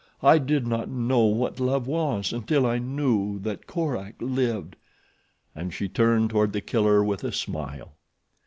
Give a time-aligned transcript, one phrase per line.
[0.23, 4.75] I did not know what love was until I knew that Korak lived,"
[5.53, 7.93] and she turned toward The Killer with a smile.